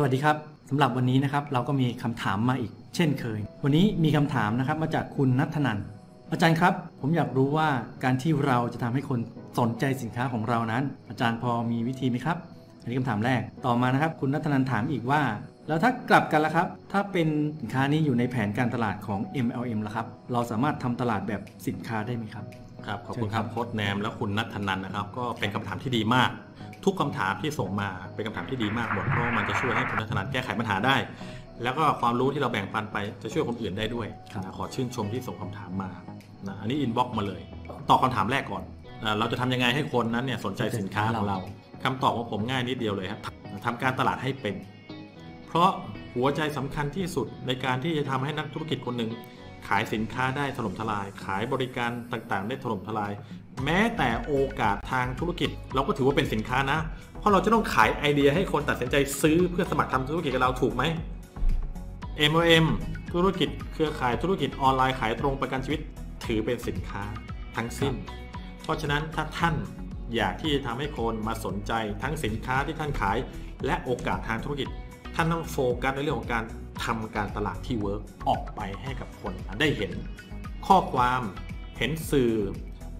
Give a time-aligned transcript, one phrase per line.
[0.00, 0.36] สวัสดีครับ
[0.70, 5.78] สำหรับวันนี้นะครับเราก็มีคำถามมาอีกเช่นเคย วันนี้มีคำถามนะครับมาจากคุณนัทนัน
[6.30, 7.68] อาจารย์ครับ ผมอยากรู้ว่า
[8.04, 9.20] การที่เราจะทำให้คน
[9.58, 12.36] สนใจสินค้าของเรานั้น อาจารย์พอมีวิธีไหมครับ
[12.82, 15.22] อันนี้คำถามแรกต่อมานะครับ คุณนัทนันถามอีกว่า
[15.68, 17.28] แล้วถ้ากลับกันละครับ ถ้าเป็น
[17.60, 22.44] สินค้านี้อยู่ในแผนการตลาดของ MLM ละครับ เราสามารถทำตลาดแบบสินค้าได้ไหมครับ
[22.86, 26.30] ครับขอบคุณครับโค้ดแนมและคุณนัทนันนะครับ ก็เป็นคำถามที่ดีมาก
[26.88, 30.96] ทุกคำถามที่ส่งมาเป็นคำถามที่ดีมากหมดเพราะว่ามันจะช่วยให้คุณนัทธนันแก้ไขปัญหาได้
[31.62, 35.90] แล้วก็ความรู้ที่เราแบ่งปันไปจะช่วยคนอื่นได้ด้วยครับนะขอชื่นชมที่ส่งคำถามมา
[36.48, 37.42] นะอันนี้อินบ็อกมาเลย
[37.90, 38.62] ตอบคำถามแรกก่อน
[39.04, 41.38] นะเราจะทำยังไงให้คนนั้นเนี่ยสนใจสินค้าของเรา
[41.84, 43.20] คำตอบของผมง่ายนิดเดียวเลยครับ
[43.66, 44.54] ทำการตลาดให้เป็น
[45.46, 45.70] เพราะ
[46.16, 49.10] หัวใจสำคัญที่สุดในการที่จะทำให้นักธุรกิจคนหนึ่ง
[49.68, 53.12] ขายสินค้าได้ถล่มทลาย ขายบริการต่างๆ ได้ถล่มทลาย
[53.64, 56.78] แม้แต่โอกาสทางธุรกิจ เราก็ถือว่าเป็นสินค้านะ
[57.18, 60.84] เพราะเราจะต้องขายไอเดียให้คนตัดสินใจซื้อเพื่อสมัครทำธุรกิจกับเราถูกไหม
[62.30, 62.66] MLM
[63.12, 65.80] ธุรกิจ เครือข่ายธุรกิจออนไลน์ขายตรงประกันชีวิต
[66.24, 67.02] ถือเป็นสินค้า
[67.56, 67.92] ทั้งสิ้น
[68.62, 69.54] เพราะฉะนั้นถ้าท่าน
[70.16, 73.16] อยากที่จะทำให้คนมาสนใจทั้งสินค้าที่ท่านขาย
[73.66, 74.68] และโอกาสทางธุรกิจ
[75.14, 76.44] ท่านต้องโฟกัสในเรื่องของการ
[76.84, 79.92] ทำการตลาดที่เวิร์กออกไปให้กับคนได้เห็น
[80.66, 81.22] ข้อความ
[81.78, 82.32] เห็นสื่อ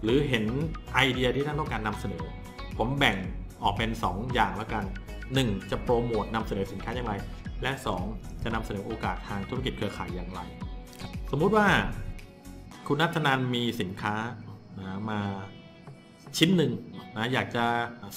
[0.03, 0.45] หรือเห็น
[0.93, 2.25] ไอเดียที่ท่านต้องการนำเสนอ
[2.77, 3.17] ผมแบ่ง
[3.63, 4.85] ออกเป็น 2 อย่างแล้วกัน
[5.27, 5.71] 1.
[5.71, 7.13] จะโปรโมทนำเสนอสินค้าอย่างไร
[7.61, 7.71] และ
[8.07, 8.43] 2.
[8.43, 10.39] จะนำเสนอโอกาสทางธุรกิจเครือข่ายอย่างไร
[11.31, 11.67] สมมุติว่า
[12.87, 14.15] คุณนัทนันมีสินค้า
[14.79, 15.19] นะมา
[16.37, 16.71] ชิ้นหนึ่ง
[17.17, 17.65] นะอยากจะ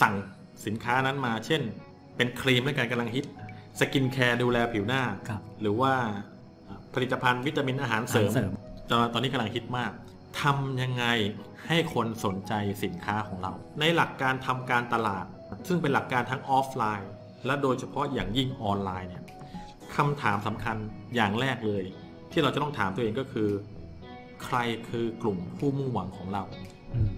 [0.02, 0.14] สั่ง
[0.66, 1.62] สินค้านั้นมา เช่น
[2.16, 3.24] เป็นครีมและการกำลังฮิต
[3.80, 5.94] สกินแคร์ดูแลผิวหน้า ครับหรือว่า
[6.94, 8.50] ผลิตภัณฑ์วิตามินอาหารเสริมอาหารเสริม
[8.90, 9.92] ตอนตอนนี้กำลังฮิตมาก
[10.40, 11.04] ทำยังไง
[11.68, 12.52] ให้คนสนใจ
[12.84, 15.24] สินค้าของเรา ในหลักการทำการตลาด
[15.68, 17.10] ซึ่งเป็นหลักการทั้งออฟไลน์
[17.46, 19.24] และโดยเฉพาะอย่างยิ่งออนไลน์เนี่ย
[19.96, 20.76] คำถามสำคัญ
[21.14, 21.84] อย่างแรกเลย
[22.32, 23.48] ที่เราจะต้องถามตัวเองก็คือ
[24.44, 24.56] ใคร
[24.88, 26.42] คือกลุ่มผู้มุ่งหวังของเรา
[26.94, 27.12] อืม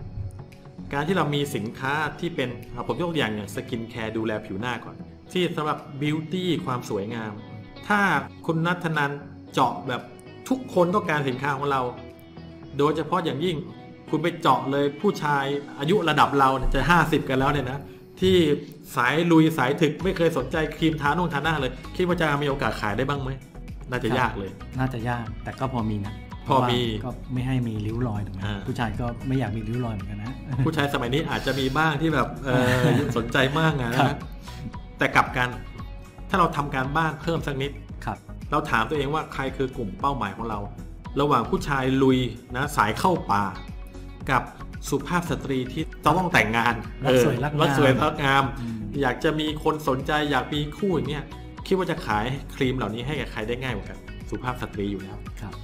[0.93, 4.97] การที่เรามีสินค้าที่เป็นอะผมยกตัวอย่างอย่างสกินแคร์ดูแลผิวหน้าก่อน
[5.33, 7.33] ที่สำหรับ beauty ความสวยงาม
[7.89, 8.01] ถ้า
[8.47, 9.13] คุณนัทนัน
[9.53, 10.03] เจาะแบบ
[10.49, 11.81] ทุกคนต้องการสินค้าของเรา
[12.79, 13.57] โดยเฉพาะอย่างยิ่ง
[14.11, 15.45] คุณไปเจาะเลยผู้ชาย
[15.79, 17.79] อายุระดับเราเนี่ยจะ 50 กันแล้วเนี่ยนะ
[18.21, 18.37] ที่
[18.97, 23.31] สายลุยสายถึกไม่เคยสนใจครีมทานุ่งทาหน้าเลย คิดว่าจะมีโอกาสขายได้บ้างไหม
[23.91, 26.15] น่าจะยากเลย น่าจะยากแต่ก็พอมีนะ
[26.49, 30.33] พอมีเพราะว่าก็ไม่ให้มีริ้วรอยถูกไหมอ่าผู้ชายก็ไม่อยากมีริ้วรอยเหมือนกันนะ
[30.65, 32.83] ผู้ชายสมัยนี้อาจจะมีบ้างที่แบบเออ
[33.17, 34.19] สนใจมากนะครับ
[34.99, 35.49] แต่กลับกัน
[36.29, 37.71] ถ้าเราทำการบ้านเพิ่มสักนิด
[38.05, 38.19] ครับ
[38.51, 40.59] เราถามตัวเองว่าใครคือกลุ่มเป้าหมายของเรา
[41.21, 42.19] ระหว่างผู้ชายลุย
[42.57, 43.45] นะสายเข้าป่า
[44.31, 44.43] กับ
[44.89, 51.25] สุภาพสตรีที่ต้องแต่งงานรักสวยรักงามรักสวยรักงามอืมอยากจะมีคนสนใจอยากมีคู่อย่างเนี้ย
[51.67, 52.25] คิดว่าจะขาย
[52.57, 53.99] ครีมเหล่านี้ให้กับใครได้ง่ายกว่ากัน
[54.31, 55.55] สุภาพสตรีอยู่แล้วครับ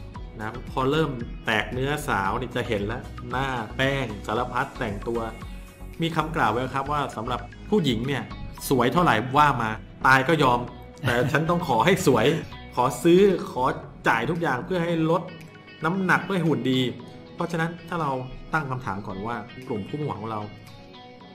[0.40, 1.10] นะพอเริ่ม
[1.46, 5.20] แตกเนื้อสาวนี่จะเห็นแล้ว หน้าแป้งสารพัดแต่งตัว
[6.02, 7.40] มีคำกล่าวไว้ครับว่าสำหรับ
[7.70, 8.22] ผู้หญิงเนี่ย
[8.68, 9.70] สวยเท่าไหร่ว่ามา
[10.06, 10.58] ตายก็ยอม
[11.06, 12.26] แต่ฉันต้องขอให้สวย
[12.74, 13.20] ขอซื้อ
[13.52, 13.64] ขอ
[14.08, 15.22] จ่ายทุกอย่างเพื่อให้ลด
[15.84, 16.80] น้ำหนักเพื่อให้หุ่นดี
[17.34, 18.10] เพราะฉะนั้นถ้าเรา
[18.52, 19.36] ตั้งคำถามก่อนว่า
[19.68, 20.40] กลุ่มผู้มุ่งหวังของเรา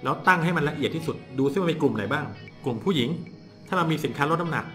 [0.04, 2.26] แล้วตั้งให้มันละเอียดที่สุดดูซิว่ามีกลุ่มไหนบ้าง
[2.66, 3.10] กลุ่มผู้หญิง
[3.68, 4.66] ถ้าเรามีสินค้าลดน้ำหนัก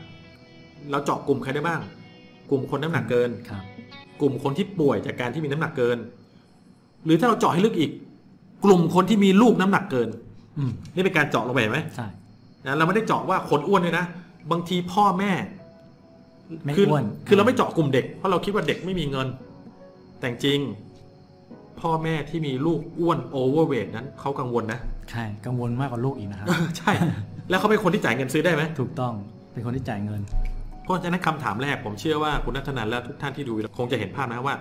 [0.91, 1.81] เราเจาะกลุ่มใครได้บ้าง
[2.50, 3.62] กลุ่มคนน้ำหนักเกินครับ
[4.21, 5.99] กลุ่มคนที่ป่วยจากการที่มีน้ำหนักเกิน
[7.05, 7.91] หรือถ้าเราเจาะให้ลึกอีก
[8.65, 10.09] กลุ่มคนที่มีลูกน้ำหนักเกิน
[10.59, 12.06] อืมนี่เป็นการเจาะลงไปเห็นไหมใช่
[12.66, 14.04] นะเราไม่ได้เจาะว่าคนอ้วนเลยนะ
[14.50, 15.32] บางทีพ่อแม่
[16.65, 19.28] ไม่คืออ้วนคือเราไม่เจาะกลุ่มเด็กเพราะเราคิดว่าเด็กไม่มีเงิน
[20.19, 20.60] แต่จริง
[21.81, 26.48] พ่อแม่ที่มีลูกอ้วนโอเวอร์เวทนั้นเขากังวลนะใช่กังวลมากกว่าลูกอีกนะครับ
[26.78, 26.93] ใช่
[27.50, 29.12] แล้วเขาเป็นคนที่จ่ายเงินซื้อได้ไหมถูกต้อง
[29.53, 30.21] เป็นคนที่จ่ายเงิน
[30.84, 34.54] เพราะฉะนั้นคำถามแรกผมเชื่อว่าคุณนัทนันและทุกท่านที่ดูคงจะเห็นภาพนะว่า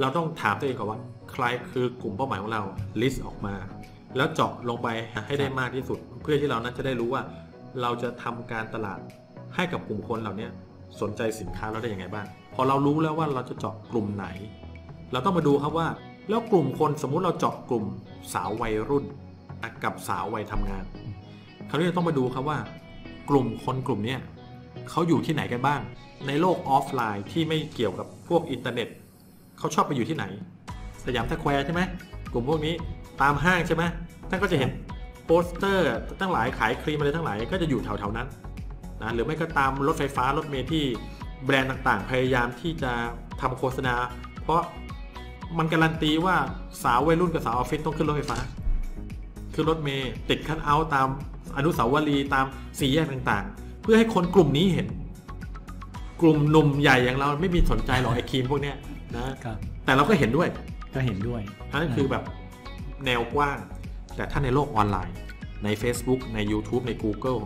[0.00, 0.98] เราต้องถามตัวเองก่อนว่า
[1.32, 2.62] ใครคือกลุ่มเป้าหมายของเรา
[3.00, 3.54] ลิสต์ออกมา
[4.16, 4.88] แล้วเจาะลงไป
[5.26, 7.22] ให้ได้มากที่สุด เพื่อที่เรานั้นจะได้รู้ว่า
[7.82, 9.00] เราจะทำการตลาด
[9.54, 10.48] ให้กับกลุ่มคนเหล่านี้
[11.00, 14.26] สนใจสินค้าเราได้อยังไงบ้าง พอเรารู้แล้วว่าเราจะเจาะกลุ่มไหน
[15.12, 15.88] เราต้องมาดูครับว่า
[16.28, 17.84] แล้วกลุ่มคนสมมุติเราเจาะกลุ่ม
[18.34, 19.04] สาววัยรุ่น
[19.84, 20.84] กับสาววัยทำงาน
[21.68, 22.58] คราวนี้เราต้องมาดูครับว่า
[23.30, 24.16] กลุ่มคนกลุ่มเนี้
[24.90, 25.80] เขาอยู่ที่ไหนกันบ้าง
[26.26, 28.88] ในโลกออฟไลน์ที่ไม่เกี่ยวกับพวกอินเทอร์เน็ต
[29.58, 30.24] เขาชอบไปอยู่ที่ไหน
[31.04, 31.82] สยามสแควร์ใช่ไหม
[32.32, 32.74] กลุ่มพวกนี้
[33.22, 33.82] ตามห้างใช่ไหม
[34.28, 34.70] ท่านก็จะเห็น
[35.26, 35.88] โปสเตอร์
[36.20, 38.28] ทั้งหลายขายครีมอะไรทั้งหลายก็จะอยู่แถวๆนั้น
[39.02, 40.84] นะหรือไม่ก็ตามรถไฟฟ้ารถเมล์ที่
[41.44, 42.92] แบรนด์ต่างๆ พยายามที่จะ
[43.40, 43.94] ทำโฆษณา
[44.42, 44.62] เพราะ
[45.58, 46.36] มันการันตีว่า
[46.82, 48.38] สาววัยรุ่นกับสาวออฟฟิศต้องขึ้นรถไฟฟ้า
[49.54, 51.08] ขึ้นรถเมล์ติดคันเอาท์ตาม
[51.56, 52.46] อนุสาวรีย์ตาม
[52.78, 54.86] สี่แยกต่างๆพื่อให้คนกลุ่มนี้เห็น
[56.22, 58.76] กลุ่มหนุ่มใหญ่อย่างเราไม่มีสนใจหรอกไอ้ครีมพวกเนี้ย
[59.16, 60.48] นะครับแต่เราก็เห็นด้วย
[60.94, 61.40] ก็เห็นด้วย
[61.70, 62.22] อันนั้นคือแบบ
[63.04, 63.58] แนวกว้าง
[64.16, 65.16] แต่ถ้าในโลกออนไลน์
[65.64, 67.40] ใน Facebook ใน YouTube ใน Google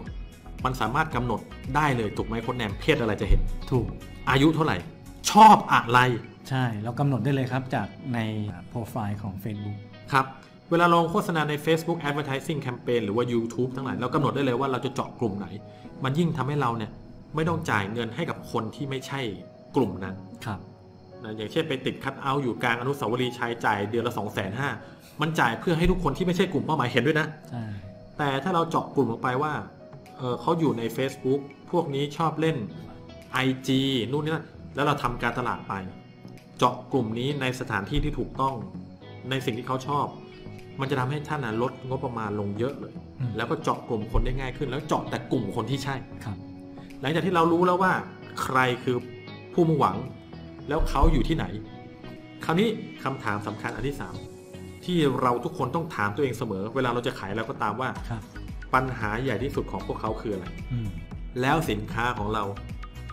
[0.64, 1.40] มันสามารถกำหนด
[1.76, 3.40] ได้เลยถูกไหมคนแนมเพศอะไรจะเห็น
[3.70, 3.86] ถูก
[4.30, 4.76] อายุเท่าไหร่
[5.30, 5.98] ชอบอะไร
[6.48, 8.18] ใช่เรากำหนดได้เลยครับจากใน
[8.68, 9.78] โปรไฟล์ของ Facebook
[10.12, 10.26] ครับ
[10.70, 15.46] เวลาลงโฆษณาใน Facebook Advertising Campaign หรือว่า YouTube ทั้งหลายเรากำหนดได้เลยว่าเราจะเจาะกลุ่มไหน
[16.04, 16.90] มันยิ่งทำให้เราเนี่ย
[17.34, 19.20] ไม่ต้องจ่ายเงินให้กับคนที่ไม่ใช่
[19.76, 20.14] กลุ่มนั้น
[20.46, 20.60] ครับ
[21.24, 27.64] นะอย่างเช่นไปติดคัดเอาท์อยู่กลางอนุสาวรีย์ชัยจ่ายเดือนละ2 5 0 0 0 มันจ่ายเพื่อให้ทุกคนที่ไม่ใช่กลุ่มเป้าหมายเห็นด้วยนะใช่
[28.18, 29.52] แต่ถ้าเราเจาะกลุ่มลงไปว่า
[30.16, 31.40] เอ่อเขาอยู่ใน Facebook
[31.70, 32.56] พวกนี้ชอบเล่น
[33.46, 33.68] IG
[34.12, 35.72] นู่นนี่นั่นแล้วเราทำการตลาดไป
[36.58, 38.54] เจาะกลุ่มนี้ในสถานที่ที่ถูกต้อง
[39.30, 40.06] ในสิ่งที่เขาชอบ
[40.80, 45.94] มันจะทำให้ท่านนะลดงบประมาณลงเยอะเลยอืมแล้วก็เจาะกลุ่มคนได้ง่ายขึ้น แล้วเจาะแต่กลุ่มคนที่ใช่
[46.24, 46.36] ครับ
[47.00, 47.92] หลังจากที่เรารู้แล้วว่า
[48.42, 48.96] ใครคือ
[49.54, 49.96] ผู้มุ่งหวัง
[50.68, 51.44] แล้วเขาอยู่ที่ไหน
[52.44, 52.68] คราวนี้
[53.04, 54.14] คำถามสำคัญอันที่สาม
[54.84, 58.22] ที่เราทุกคนต้องถามตัวเองเสมอ เวลาเราจะขายเราก็ตามว่าครับ
[58.74, 60.88] ปัญหาใหญ่ที่สุดของพวกเขาคืออะไรอืม
[61.40, 62.44] แล้วสินค้าของเรา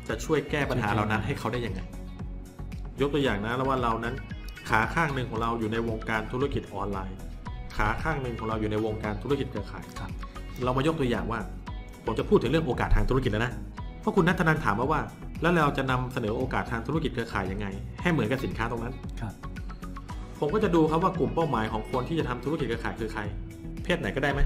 [0.07, 1.81] จะช่วยแก้ปัญหาเหล่านั้นให้เขาได้ยังไง
[3.01, 4.15] ยกตัวอย่างนะแล้วว่าเรานั้น
[4.69, 7.17] ขาข้างหนึ่งของเราอยู่ในวงการธุรกิจออนไลน์
[7.75, 10.11] ขาข้างหนึ่งของเราอยู่ในวงการธุรกิจเครือข่ายครับ
[10.63, 11.39] เรามายกตัวอย่างว่า
[12.05, 13.53] ผมจะพูดถึงเรื่องโอกาสทางธุรกิจแล้วนะ
[14.01, 15.01] เพราะคุณนัทนันถามมาว่า
[15.41, 17.67] แล้วเราจะนำเสนอโอกาสทางธุรกิจเครือข่ายยังไง
[18.01, 19.33] ให้เหมือนกับสินค้าตรงนั้นครับ
[20.39, 23.21] ผมก็จะดูครับว่ากลุ่มเป้าหมายของคนที่จะทำธุรกิจเครือข่ายคือใคร
[23.83, 24.41] เพศไหนก็ได้ไหม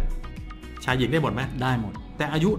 [0.83, 2.49] ชายหญิงได้หมดไหมได้หมด แต่อายุ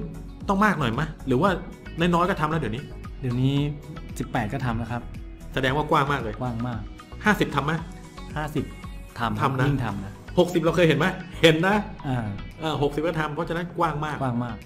[0.49, 1.51] ต้องมากหน่อยไหมหรือว่า
[1.99, 2.83] น้อยๆก็ทำแล้วเดี๋ยวนี้
[3.21, 3.57] เดี๋ยวนี้
[4.05, 5.03] 18 ก็ทำแล้วครับ
[5.55, 6.81] แสดงว่ากว้างมากเลยกว้างมาก
[7.25, 7.73] 50ทำไหม
[8.47, 11.07] 50ทำทำนะยิ่งทำนะ60เราเคยเห็นไหม
[11.43, 11.77] เห็นนะ
[12.09, 12.19] อ่า
[12.61, 14.57] เออ60ก็ทำเพราะฉะนั้นกว้างมากกว้างมาก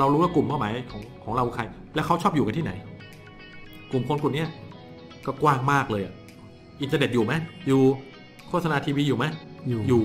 [0.00, 1.64] เรารู้ว่ากลุ่มเป้าหมายของของเราคือใคร
[1.94, 2.72] แล้วเขาชอบอยู่กันที่ไหน
[3.90, 4.48] กลุ่มคนกลุ่มเนี้ย
[5.26, 6.14] ก็กว้างมากเลยอะ
[6.82, 7.32] อินเทอร์เน็ตอยู่ไหม
[7.68, 7.80] อยู่
[8.48, 9.24] โฆษณาทีวีอยู่ไหม
[9.68, 10.02] อยู่อยู่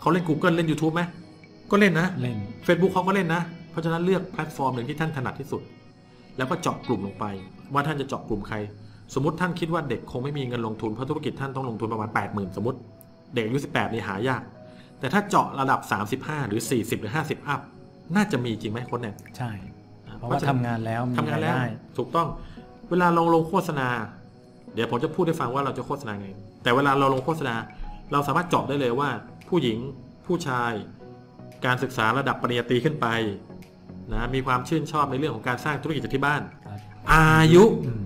[0.00, 1.02] เขาเล่น Google เล่น YouTube ไหม
[1.70, 5.62] ก็เล่นนะเล่น Facebook เขาก็เล่นนะ เพราะฉะนั้นเลือกแพลตฟอร์มหนึ่งที่ท่านถนัดที่สุด
[6.36, 7.24] แล้วก็เจาะกลุ่มลงไป
[7.72, 8.56] ว่าท่านจะเจาะกลุ่มใคร
[9.14, 12.78] สมมติท่านคิดว่าเด็กคงไม่มีเงินลงทุนเพราะธุรกิจท่านต้องลงทุนประมาณ 80,000 สมมติ
[13.34, 14.42] เด็กอายุ18นี่หายาก
[14.98, 15.80] แต่ถ้าเจาะระดับ
[16.14, 17.60] 35 หรือ 40 หรือ 50 อัพ
[18.16, 19.50] น่าจะมีจริงไหมคนเนี่ยใช่
[20.18, 21.64] เพราะว่าทำงานแล้วมีทำงานแล้วรายได้
[21.96, 22.28] ถูกต้อง
[22.90, 23.88] เวลาเราลงโฆษณา
[24.74, 26.28] เดี๋ยวผมจะพูดให้ฟังว่าเราจะโฆษณาไง
[26.62, 27.54] แต่เวลาเราลงโฆษณา
[28.12, 29.10] เราสามารถเจาะได้เลยว่า
[29.48, 29.78] ผู้หญิง
[30.26, 30.72] ผู้ชาย
[31.64, 33.06] การศึกษาระดับปริญญาตรีขึ้นไป
[34.12, 36.78] นะมีความชื่นชอบในเรื่องของการสร้างธุรกิจจากที่บ้านครับ
[37.12, 38.02] อายุอืม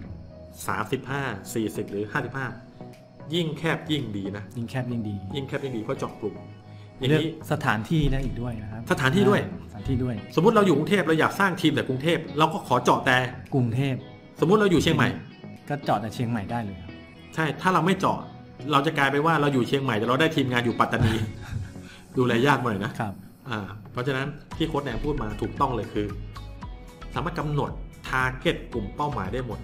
[0.77, 2.05] 35 40 หรือ
[2.69, 6.35] 55 ยิ่งแคบยิ่งดีนะ ยิ่งแคบยิ่งดี ยิ่งแคบยิ่งดีเพราะเจาะกลุ่ม
[6.99, 13.19] อย่างเลือกนี้สถานที่ได้อีกด้วยนะครับ สถานที่ด้วยอ่าสถานที่ด้วย สมมติเราอยู่กรุงเทพเราอยากสร้างทีมแต่กรุงเทพเราก็ขอเจาะแต่
[13.55, 13.95] กรุงเทพ
[14.41, 15.09] สมมุติเราอยู่เชียงใหม่
[15.69, 16.93] ก็เจาะแต่เชียงใหม่ได้เลยครับ
[17.35, 18.19] ใช่ถ้าเราไม่เจาะ
[18.73, 21.15] เราจะกลายไปนว่าเราอยู่เชียงใหม่แต่เราได้ทีมงานอยู่ปัตตานี
[22.17, 23.13] ดูแลยากหน่อยนะครับ
[23.49, 23.59] อ่า
[23.93, 24.27] เพราะฉะนั้น
[24.57, 26.07] ที่โค้ชแหนมพูดมาถูกต้องเลยคือ
[27.15, 27.71] สามารถกำหนด
[28.09, 29.59] ทาร์เก็ตกลุ่มเป้าหมายได้หมด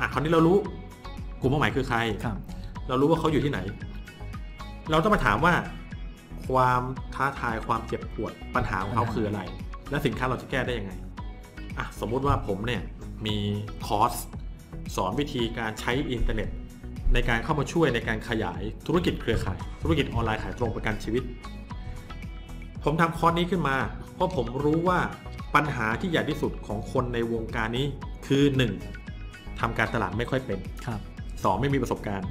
[0.00, 0.56] อะคราวนี้เรารู้
[1.40, 2.36] กลุ่มเป้าหมายคือใครครับ
[2.88, 3.60] เรารู้ว่าเขาอยู่ที่ไหน
[4.90, 5.54] เราต้องมาถามว่า
[6.48, 6.82] ความ
[7.14, 9.40] ท้าทายความเจ็บปวดปัญหาของเขาคืออะไร
[9.90, 10.92] และสินค้าเราจะแก้ได้ยังไง
[11.78, 12.82] อะสมมุติว่าผมเนี่ย
[13.26, 13.36] มี
[13.86, 14.12] คอร์ส
[14.96, 16.48] สอนวิธีการใช้อินเทอร์เน็ต
[17.14, 21.22] ในการเข้ามาช่วยในการขยายธุรกิจเครือข่าย ธุรกิจออนไลน์ขายตรงประกันชีวิต
[22.84, 23.76] ผมทำคอร์สนี้ขึ้นมา
[24.14, 24.98] เพราะผมรู้ว่า
[25.54, 27.86] ปัญหาที่ใหญ่ที่สุดของคนในวงการนี้
[28.26, 28.42] คือ
[29.02, 29.60] 1.
[29.60, 31.00] ทำการตลาดไม่ค่อยเป็นครับ
[31.44, 32.28] สองไม่มีประสบการณ์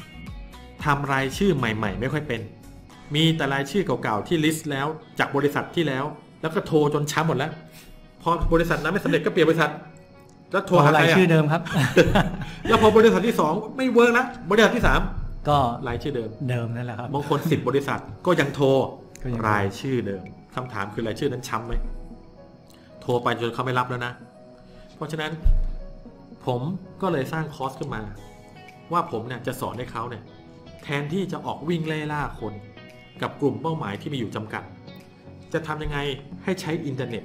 [0.00, 0.84] 3.
[0.84, 2.40] ทำรายชื่อใหม่ ๆ ไม่ค่อยเป็น
[3.14, 4.86] มีแต่รายชื่อเก่าๆที่ list แล้ว
[5.18, 6.04] จากบริษัทที่แล้ว
[6.40, 7.52] แล้วก็โทรจนช้ำหมดแล้ว
[8.22, 9.70] พอบริษัทนั้นไม่สำเร็จก็เปลี่ยนบริษัท
[10.52, 11.62] แล้วโทรหาใครารยอะชื่อเดิมครับ
[12.68, 15.00] แล้วพอบริษัทที่สองไม่เวิร์กแล้วบริษัทที่สาม
[15.48, 15.58] ก็
[15.88, 18.66] รายชื่อเดิม เดิมนั่นแหละครับบางคนสิบบริษัทก็ยังโทร
[19.22, 20.22] ก็ยังโทรรายชื่อเดิม
[20.54, 21.74] คำถามคือรายชื่อนั้นช้ำไหม
[23.00, 24.12] โทรไปจนเขาไม่รับแล้วนะ
[24.96, 25.32] เพราะฉะนั้น
[26.46, 26.60] ผม
[27.02, 28.02] ก็เลยสร้างคอร์สขึ้นมา
[28.92, 30.22] ว่าผมเนี่ยจะสอนให้เขาเนี่ย
[30.84, 32.54] แทนที่จะออกวิ่งไล่ล่าคน
[33.22, 34.62] กับกลุ่มเป้าหมายที่มีอยู่จำกัด
[35.52, 35.98] จะทำยังไง
[36.44, 37.24] ให้ใช้อินเทอร์เน็ต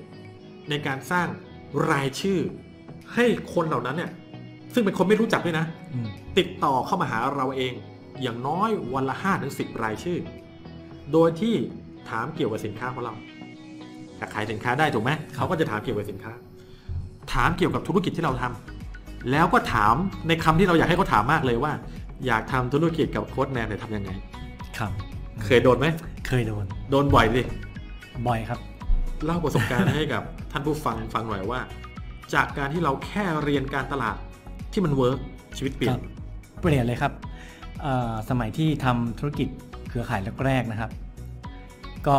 [0.69, 1.27] ในการสร้าง
[1.91, 2.39] รายชื่อ
[3.15, 4.11] ให้คนเหล่านั้นเนี่ย
[4.73, 7.73] ซึ่งเป็นคนไม่รู้จักด้วยนะอืมติดต่อเข้ามาหาเราเอง
[8.21, 10.19] อย่างน้อยวันละ5ถึง10รายชื่อ
[11.13, 11.55] โดยที่
[12.09, 13.13] ถามเกี่ยวกับสินค้าของเรา
[14.17, 16.31] อยากขายสินค้าได้ถูกไหมเขาก็จะถามเกี่ยวกับสินค้า
[17.33, 19.95] ถามเกี่ยวกับธุรกิจที่เราทำแล้วก็ถาม
[20.27, 21.73] ในคำที่เราอยากให้เขาถามมากเลยว่า
[22.25, 24.11] อยากทำธุรกิจกับโค้ชแนมเนี่ยทำยังไง
[24.77, 24.91] ครับ
[25.45, 25.87] เคยโดนไหม
[26.27, 27.41] เคยโดน โดนบ่อยสิ
[28.27, 31.59] บ่อยครับเล่าประสบการณ์ให้กับท่านผู้ฟังฟังหน่อยว่า
[32.33, 34.17] จากการที่เราแค่เรียนการตลาด
[34.73, 35.19] ที่มันเวิร์ก
[35.57, 35.97] ชีวิตเปลี่ยน
[36.61, 37.13] เปลี่ยนเลยครับ
[38.29, 39.47] สมัยที่ทำธุรกิจ
[39.89, 40.91] เครือข่ายแรกๆนะครับ
[42.07, 42.17] ก็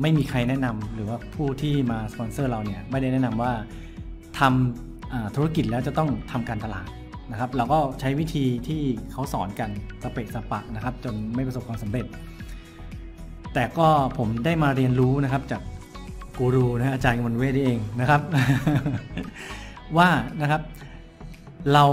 [0.00, 3.52] ไม่มีใครแนะนำหรือว่าผู้ที่มาสปอนเซอร์เราเนี่ยไม่ได้แนะนำว่า
[4.38, 6.88] ทำอ่าธุรกิจแล้วจะต้องทำการตลาด
[7.30, 8.82] นะครับ เราก็ใช้วิธีที่
[9.12, 9.70] เขาสอนกัน
[10.02, 12.06] สเปะสปะนะครับ จนไม่ประสบความสำเร็จ
[13.54, 15.62] แต่ก็ผมได้มาเรียนรู้นะครับจาก
[16.38, 18.20] กูรูนะอาจารย์กมลเวทนี่เองนะครับ
[19.98, 20.08] ว่า
[20.40, 20.62] นะครับ
[21.72, 21.84] เรา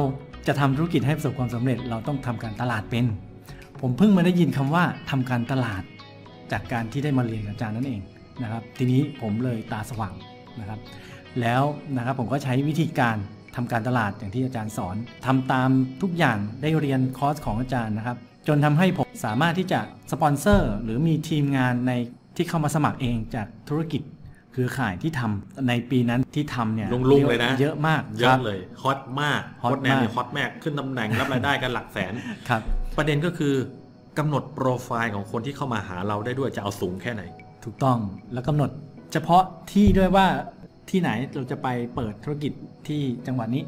[0.48, 3.06] จะทำธุรกิจให้ประสบความสำเร็จ เราต้องทำการตลาดเป็น
[3.82, 5.84] ผมเพิ่งมาได้ยินคำว่าทำการตลาด
[6.52, 8.02] จากการที่ได้มาเรียนกับอาจารย์นั่นเอง
[8.44, 10.14] นะครับ ทีนี้ผมเลยตาสว่าง
[10.60, 10.80] นะครับ
[11.42, 11.64] แล้ว
[11.98, 13.18] นะครับผมก็ใช้วิธีการ
[13.56, 14.96] ทำการตลาดอย่างที่อาจารย์สอน
[15.26, 15.70] ทำตาม
[16.02, 19.80] ทุกอย่างได้เรียนคอร์สของอาจารย์นะครับ จนทำให้ผมสามารถที่จะ
[20.12, 21.92] สปอนเซอร์หรือมีทีมงานใน
[22.36, 24.02] ที่เข้ามาสมัครเองจากธุรกิจ
[24.54, 32.14] เครือข่ายที่ทำในปีนั้นที่ทำเนี่ยลุงๆเลยนะเยอะมากเยครัอะบเลยฮอตมากฮอตโค้ดแนนเนี่ยมากฮอตมากขึ้นตำแหน่งรับรายได้กันหลักแสน
[32.50, 32.62] ครับ
[32.98, 33.54] ประเด็นก็คือ
[34.20, 37.24] กำหนดโปรไฟล์ของคนที่เข้ามาหาเราได้ด้วยจะเอาสูงแค่ไหน
[37.66, 37.98] ถูกต้อง
[38.34, 38.70] แล้วกำหนด
[39.14, 40.26] เฉพาะที่ด้วยว่า
[40.90, 42.52] ที่ไหนเราจะไปเปิดธุรกิจ
[42.88, 43.64] ที่จังหวัดนี้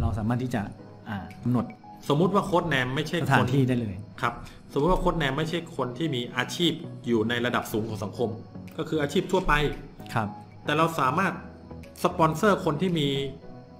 [0.00, 0.62] เราสามารถที่จะ
[1.08, 1.64] อ่ากำหนด
[2.08, 4.34] สมมุติว่าโค้ดแนมไม่ใช่สคถานนที่ได้เลยครับ
[4.72, 6.72] สมมติว่าโค้ดแนมไม่ใช่คนที่มีอาชีพ
[7.06, 8.30] อยู่ในระดับสูงของสังคม
[8.78, 9.52] ก็คืออาชีพทั่วไป
[10.14, 10.28] ครับ
[10.64, 11.32] แต่เราสามารถ
[12.04, 13.08] สปอนเซอร์คนที่มี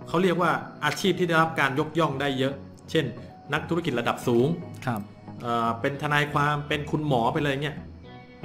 [0.08, 0.50] เขาเรียกว่า
[0.84, 2.54] อาชีพที่ได้รับการยกย่องได้เยอะ
[2.90, 3.04] เช่น
[3.52, 4.46] นักธุรกิจระดับสูง
[4.86, 5.00] ครับ
[5.42, 7.74] เอ่อเป็นทนายความเป็นคุณหมอไปเลยเนี่ย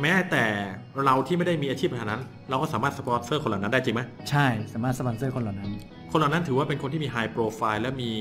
[0.01, 0.43] แม้แต่
[1.05, 5.71] เราที่ไม่ได้มีอาชีพขนาดนั้น เราก็สามารถสปอนเซอร์คนเหล่านั้นได้จริงไหมใช่สามารถสปอนเซอร์คนเหล่านั้น
[6.11, 8.11] คนเหล่านั้นถือว่าเป็นคนที่มี high profile และมี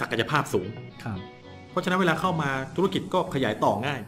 [0.00, 0.66] ศักยภาพสูง
[1.04, 1.18] ครับ
[1.70, 4.00] เพราะฉะนั้นเวลาเข้ามาธุรกิจก็ขยายต่อง่าย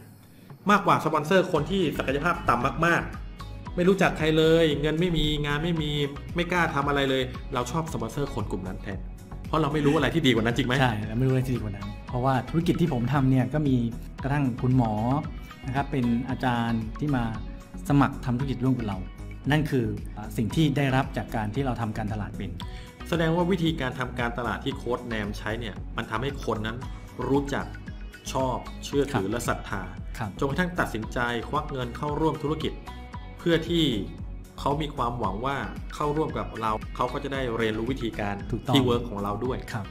[0.70, 3.29] มากกว่าสปอนเซอร์คนที่ศักยภาพต่ำมากๆ
[3.76, 5.90] ไม่รู้จักใครเลย เงินไม่มีงานไม่มี
[6.34, 7.22] ไม่กล้าทำอะไรเลย
[7.54, 8.98] เราชอบสปอนเซอร์คนกลุ่มนั้นแทน
[9.48, 13.76] เพราะเราไม่รู้อะไรที่ดีกว่านั้นจริงไหมใช่แล้วไม่รู้อะไรที่ดีกว่านั้น เพราะว่าธุรกิจที่ผมทำเนี่ยก็มี
[14.22, 14.92] กระทั่งคุณหมอ
[15.66, 17.24] นะครับเป็นอาจารย์ที่มา
[17.88, 18.98] สมัครทำธุรกิจร่วมกับเรา
[19.50, 19.86] นั่นคือ
[20.16, 22.50] อ่าสิ่งที่ได้รับจากการที่เราทำการตลาดเป็น
[23.08, 26.76] แสดงว่าวิธีการทำการตลาดที่โค้ชแนมใช้เนี่ยมันทำให้คนนั้น
[27.28, 27.66] รู้จัก
[28.32, 29.82] ชอบเชื่อถือและศรัทธา
[30.18, 32.72] ครับจนกระทั่งตัดสินใจควักเงินเข้าร่วมธุรกิจ
[33.42, 33.84] เพื่อที่
[34.58, 35.56] เขามีความหวังว่า
[35.94, 39.86] เข้าร่วมกับเราเขาก็จะได้เรียนรู้วิธีการถูกต้องที่เวิร์กของเราด้วยครับ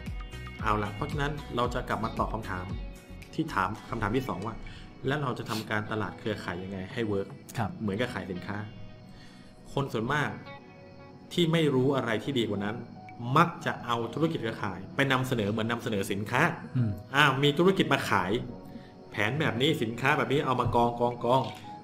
[0.61, 2.65] เอาละเพราะฉะนั้นเราจะกลับมาตอบคำถาม
[3.33, 4.55] ที่ถามคำถามที่สองว่า
[5.07, 7.27] แล้วเราจะทำการตลาดเครือข่ายยังไงให้เวิร์ก
[7.57, 8.57] ครับเหมือนกับขายสินค้า
[9.73, 10.29] คนส่วนมาก
[11.33, 12.75] ที่ไม่รู้อะไรที่ดีกว่านั้น
[13.37, 16.41] มักจะเอาธุรกิจเครือข่าย ไปนำเสนอเหมือนนำเสนอสินค้า
[16.77, 18.31] อืมอ้าวมีธุรกิจมาขาย
[19.11, 21.41] แผนแบบนี้สินค้าแบบนี้เอามากองกองกอง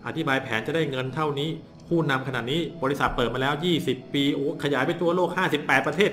[0.08, 1.50] อธิบายแผนจะได้เงินเท่านี้
[1.88, 6.12] ผู้นำขนาดนี้บริษัทเปิดมาแล้ว 20 ปีโอ้ขยายไปทั่วโลก 58 ประเทศ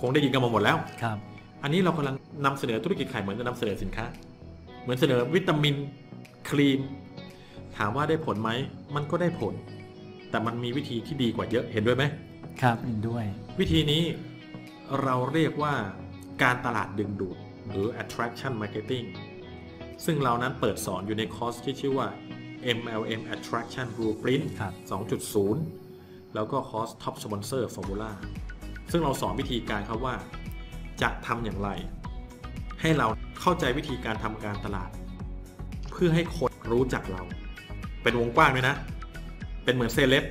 [0.00, 1.18] คงได้ยินกันมาหมดแล้วครับ
[1.62, 4.06] อันนี้เรากำลังนำเสนอธุรกิจขายเหมือนจะนำเสนอสินค้า
[4.82, 5.74] เหมือนเสนอวิตามิน
[6.48, 6.80] ครีม
[7.76, 8.50] ถามว่าได้ผลไหม
[8.94, 9.54] มันก็ได้ผล
[10.30, 12.04] แต่มันมีวิธีที่ดีกว่าเยอะเห็นด้วยไหม
[12.62, 13.24] ครับเห็นด้วย
[13.60, 14.02] วิธีนี้
[15.02, 15.74] เราเรียกว่า
[16.42, 17.36] การตลาดดึงดูด
[17.70, 19.06] หรือ attraction marketing
[20.04, 22.06] ซึ่งเรานั้นเปิดสอนอยู่ในคอร์สที่ชื่อว่า
[22.78, 24.72] MLM attraction blueprint ครับ
[25.54, 28.10] 2.0 แล้วก็คอร์ส top sponsor formula
[28.90, 30.14] ซึ่งเราสอนวิธีการครับว่า
[31.02, 31.70] จะทำอย่างไร
[32.80, 33.06] ให้เรา
[33.40, 34.90] เข้าใจวิธีการทำการตลาด
[35.90, 37.22] เพื่อให้คนรู้จักเรา
[38.02, 38.76] เป็นวงกว้างเลยนะ
[39.64, 40.24] เป็นเหมือนเซเลบ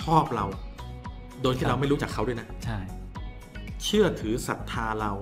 [0.00, 0.46] ชอบเรา
[1.42, 2.78] โดยที่ครับเราไม่รู้จักเขาด้วยนะใช่
[3.84, 5.12] เชื่อถือศรัทธาเรา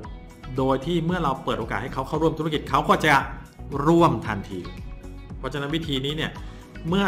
[0.57, 3.15] โดยที่เมื่อเราเปิดโอกาสให้เขาเข้าร่วมธุรกิจเขาก็จะ
[3.87, 4.61] ร่วมทันที
[5.41, 6.31] เพราะฉะนั้นวิธีนี้เนี่ย
[6.89, 7.07] เมื่อ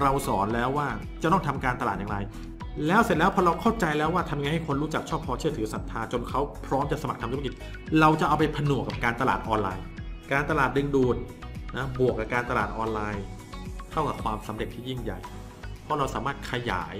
[0.00, 0.88] เราสอนแล้วว่า
[1.22, 2.18] จะต้องทำการตลาดอย่างไร
[2.86, 7.52] แล้วเสร็จแล้วพอเราเข้าใจแล้วว่าทำยังไงให้คนรู้จักชอบพอเชื่อถือศรัทธาจนเขาพร้อมจะสมัครทำธุรกิจ
[8.00, 9.84] เราจะเอาไปผนวกกับการตลาดออนไลน์
[10.32, 11.16] การตลาดดึงดูด
[11.76, 13.24] นะบวกกับการตลาดออนไลน์
[13.90, 15.18] เท่ากับความสำเร็จที่ยิ่งใหญ่
[15.82, 16.96] เพราะเราสามารถขยาย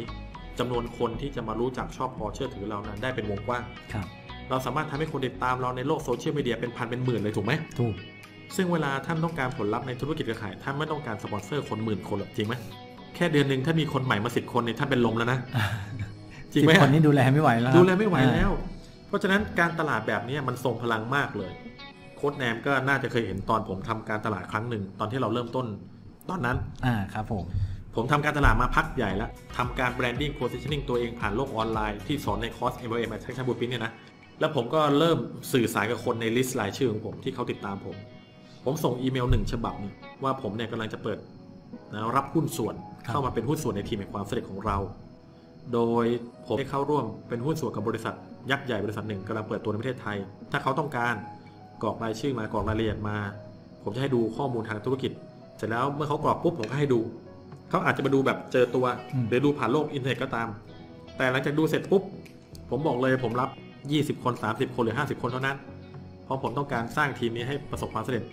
[0.58, 4.06] จำนวนคนที่จะมารู้จักชอบพอเชื่อถือเรานั้นได้เป็นวงกว้างครับ
[4.50, 7.94] เราสามารถทำให้คนติดตามเราในโลกโซเชียลมีเดียเป็นพันเป็นหมื่นเลยถูกไหมถูก
[8.56, 12.54] ซึ่งเวลาท่านต้องการผลลัพธ์ในธุรกิจเครือข่ายท่านไม่ต้องการสปอนเซอร์คนหมื่นคนหรอกจริงไหม
[13.14, 15.38] แค่เดือนหนึ่งถ้ามีคนใหม่มาสิบคนเนี่ยท่านเป็นลมแล้วนะ
[16.52, 18.50] จริงไหมสิบคนนี้ดูแลไม่ไหวแล้วครับดูแลไม่ไหวแล้ว
[19.08, 21.52] เพราะฉะนั้นการตลาดแบบนี้มันทรงพลังมากเลย
[22.16, 25.66] โค้ชแนมก็น่าจะเคยเห็นตอนผมทำการตลาดครั้งหนึ่งตอนที่เราเริ่มต้น
[26.30, 26.56] ตอนนั้น
[26.86, 27.44] อ่าครับผม
[27.94, 33.92] ผมทำการตลาดมาพักใหญ่แล้วทำการ branding positioning ตัวเองผ่านโลกออนไลน์ที่สอนในคอร์ส MLM Attraction Blueprint เนี่ยนะ
[34.40, 35.18] แล้วผมก็เริ่ม
[35.52, 37.96] สื่อสารกับคนใน list รายชื่อของผมที่เขาติดตามผม
[38.64, 41.18] ผมส่งอีเมลหนึ่งฉบับเนี่ยว่าผมเนี่ยกำลังจะเปิด
[41.92, 44.76] นะรับหุ้นส่วนครับเข้ามาเป็นหุ้นส่วนในทีมแห่งความสำเร็จของเรา
[45.72, 46.04] โดย
[46.46, 48.14] ผมได้เข้าร่วมเป็นหุ้นส่วนกับบริษัท
[48.50, 50.16] ยักษ์ใหญ่บริษัทหนึ่งกำลังเปิดตัวในประเทศไทย
[50.50, 51.14] ถ้าเขาต้องการ
[51.82, 53.16] กรอกรายชื่อมากรอกรายละเอียดมา
[53.82, 55.12] ผมจะให้ดูข้อมูลทางธุรกิจ
[55.56, 57.00] เสร็จแล้วเมื่อเขากรอกปุ๊บผมก็ให้ดู
[57.70, 60.48] เขาอาจจะมาดูแบบเจอตัวอืมหรือดูผ่านโลกอินเทอร์เน็ตก็ตาม
[61.16, 62.02] แต่หลังจากดูเสร็จปุ๊บ
[62.70, 63.48] ผมบอกเลยผมรับ
[64.18, 65.56] 20 คน 30 คนหรือ 50 คนเท่านั้น
[66.24, 68.24] เพราะผมต้องการสร้างทีมนี้ให้ประสบความสำเร็จ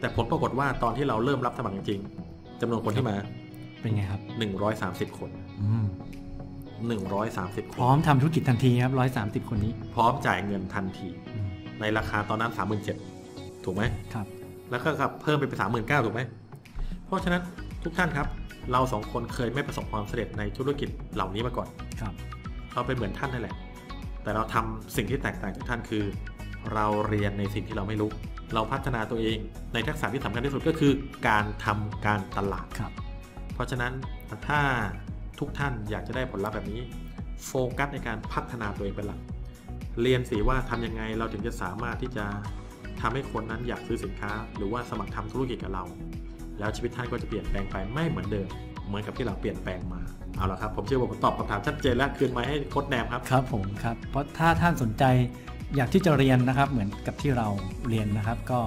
[0.00, 3.16] แต่ผลปรากฏว่าตอนที่เราเริ่มรับสมัครจริงๆจำนวนคนที่มา
[3.80, 4.20] เป็นไงครับ
[5.10, 5.86] 130คนอืม
[6.88, 11.48] 130คพนร้อมทำธุรกิจทันทีครับร้อยสามสิบคนนี้ พร้อมจ่ายเงินทันทีอืม
[11.80, 12.52] ในราคาตอนนั้น
[13.08, 13.82] 37,000ถูกไหม
[14.14, 14.26] ครับ
[14.70, 16.20] แล้วก็ครับเพิ่มไปเป็น39,000ถูกไหม
[17.04, 17.42] เพราะฉะนั้น
[17.84, 18.26] ทุกท่านครับ
[18.72, 21.68] เราสองคนเคยไม่ประสบความสำเร็จในธุรกิจเหล่านี้มาก่อน
[22.00, 22.12] ครับ
[22.74, 23.54] เราเป็นเหมือนท่านนั่นแหละ
[24.22, 26.04] แต่เราทำสิ่งที่แตกต่างจากท่านคือ
[26.74, 28.10] เราเรียนในสิ่งที่เราไม่รู้
[28.54, 29.38] เราพัฒนาตัวเอง
[29.74, 30.92] ในทักษะที่สำคัญที่สุดก็คือ
[31.28, 32.92] การทำการตลาดครับ
[33.54, 33.92] เพราะฉะนั้น
[34.48, 34.60] ถ้า
[35.38, 36.80] ทุกท่านอยากจะได้ผลลัพธ์แบบนี้
[37.46, 39.20] โฟกัสในการพัฒนาตัวเองเป็นหลัก
[40.02, 42.26] เรียนสิว่าทำยังไงเราถึงจะสามารถที่จะ
[43.00, 45.84] ทำให้คนนั้นอยากซื้อสินค้า หรือว่าสมัครทำธุรกิจกับเรา
[46.58, 48.48] แล้วชีวิตท่านก็จะเปลี่ยนแปลงไปไม่เหมือนเดิม
[48.86, 50.00] เหมือนกับที่เราเปลี่ยนแปลงมา
[50.36, 55.04] เอาละครับ ผมเชื่อว่าผมตอบคำถามชัดเจนและคืนไม้ให้โค้ดแนมครับ ครับผมครับ เพราะถ้าท่านสนใจ
[55.76, 57.48] อยากที่จะเรียนนะครับเหมือนกับที่เรา
[57.88, 58.60] เรียนนะครับก็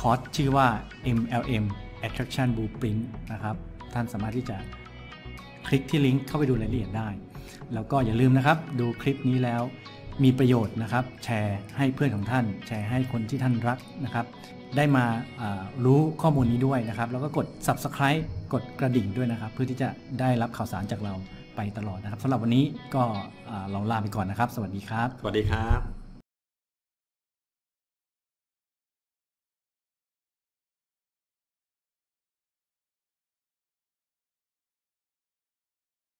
[0.00, 0.66] คอร์สชื่อว่า
[1.18, 1.64] MLM
[2.06, 3.02] Attraction Blueprint
[3.32, 3.56] นะครับ
[3.94, 4.56] ท่านสามารถที่จะ
[5.66, 7.08] คลิกที่ลิงก์เข้าไปดูรายละเอียดได้
[7.74, 9.62] แล้วก็อย่าลืมนะครับ ดูคลิปนี้แล้ว
[10.24, 14.26] มีประโยชน์นะครับ แชร์ให้เพื่อนของท่าน แชร์ให้คนที่ท่านรักนะครับ
[14.76, 15.04] ได้มา
[15.40, 19.88] อ่ารู้ข้อมูลนี้ด้วยนะครับ แล้วก็กด subscribe กดกระดิ่งด้วยนะครับ เพื่อที่จะ
[20.20, 21.14] ได้รับข่าวสารจากเรา
[21.58, 23.04] ไปตลอดนะครับสำหรับวันนี้ก็
[23.70, 25.97] เราลาไปก่อนนะครับ สวัสดีครับ สวัสดีครับ